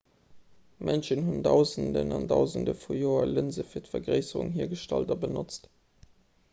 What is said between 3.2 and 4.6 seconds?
lënse fir d'vergréisserung